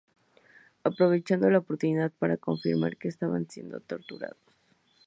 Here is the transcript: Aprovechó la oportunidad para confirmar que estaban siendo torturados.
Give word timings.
Aprovechó 0.83 1.37
la 1.37 1.59
oportunidad 1.59 2.11
para 2.17 2.35
confirmar 2.35 2.97
que 2.97 3.07
estaban 3.07 3.47
siendo 3.47 3.81
torturados. 3.81 4.39